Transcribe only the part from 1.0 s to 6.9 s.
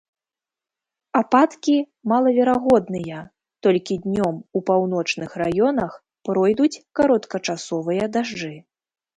Ападкі малаверагодныя, толькі днём у паўночных раёнах пройдуць